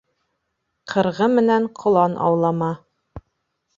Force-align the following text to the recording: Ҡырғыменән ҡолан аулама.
Ҡырғыменән 0.93 1.69
ҡолан 1.83 2.17
аулама. 2.31 2.75